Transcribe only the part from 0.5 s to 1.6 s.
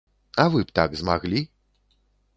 вы б так змаглі?